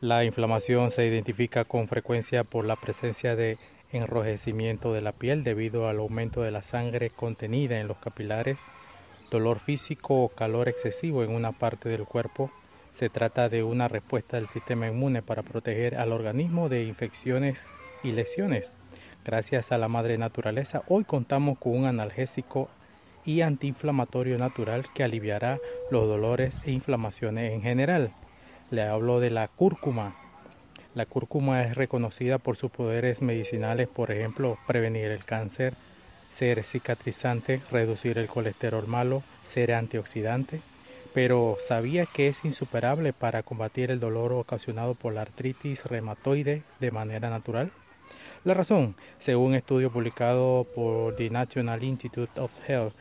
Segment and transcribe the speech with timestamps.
[0.00, 3.58] La inflamación se identifica con frecuencia por la presencia de
[3.92, 8.64] enrojecimiento de la piel debido al aumento de la sangre contenida en los capilares,
[9.30, 12.50] dolor físico o calor excesivo en una parte del cuerpo.
[12.94, 17.66] Se trata de una respuesta del sistema inmune para proteger al organismo de infecciones
[18.02, 18.72] y lesiones.
[19.22, 22.70] Gracias a la madre naturaleza, hoy contamos con un analgésico
[23.26, 25.58] y antiinflamatorio natural que aliviará
[25.90, 28.14] los dolores e inflamaciones en general
[28.70, 30.14] le hablo de la cúrcuma.
[30.94, 35.74] La cúrcuma es reconocida por sus poderes medicinales, por ejemplo, prevenir el cáncer,
[36.30, 40.60] ser cicatrizante, reducir el colesterol malo, ser antioxidante.
[41.12, 46.90] Pero ¿sabía que es insuperable para combatir el dolor ocasionado por la artritis reumatoide de
[46.92, 47.72] manera natural?
[48.44, 52.94] La razón, según un estudio publicado por the National Institute of Health,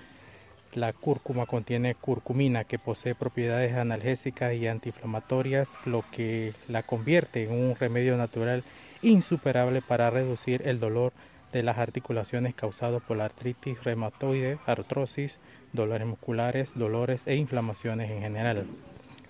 [0.74, 7.52] la cúrcuma contiene curcumina que posee propiedades analgésicas y antiinflamatorias, lo que la convierte en
[7.52, 8.64] un remedio natural
[9.02, 11.14] insuperable para reducir el dolor
[11.52, 15.40] de las articulaciones causado por la artritis reumatoide, artrosis,
[15.74, 18.66] dolores musculares, dolores e inflamaciones en general.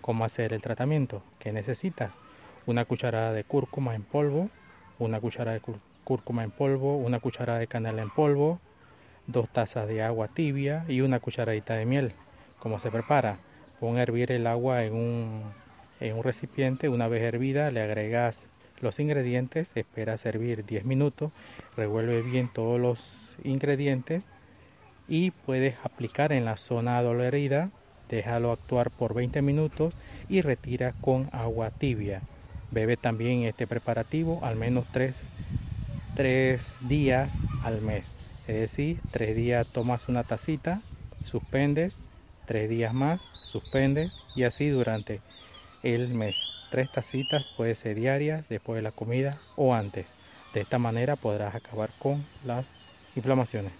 [0.01, 1.21] ¿Cómo hacer el tratamiento?
[1.39, 2.15] ¿Qué necesitas?
[2.65, 4.49] Una cucharada de cúrcuma en polvo,
[4.97, 5.61] una cucharada de
[6.03, 8.59] cúrcuma en polvo, una cucharada de canela en polvo,
[9.31, 12.13] dos tazas de agua tibia y una cucharadita de miel.
[12.59, 13.37] ¿Cómo se prepara?
[13.79, 15.43] Pon a hervir el agua en un,
[15.99, 16.89] en un recipiente.
[16.89, 18.45] Una vez hervida le agregas
[18.81, 21.31] los ingredientes, espera servir 10 minutos,
[21.77, 23.03] revuelve bien todos los
[23.43, 24.25] ingredientes
[25.07, 27.69] y puedes aplicar en la zona dolorida,
[28.09, 29.93] déjalo actuar por 20 minutos
[30.27, 32.21] y retira con agua tibia.
[32.71, 35.15] Bebe también este preparativo al menos 3,
[36.15, 38.11] 3 días al mes.
[38.49, 40.81] Es decir, tres días tomas una tacita,
[41.23, 41.99] suspendes,
[42.47, 45.21] tres días más, suspendes y así durante
[45.83, 46.35] el mes.
[46.71, 50.07] Tres tacitas puede ser diarias, después de la comida o antes.
[50.55, 52.65] De esta manera podrás acabar con las
[53.15, 53.71] inflamaciones.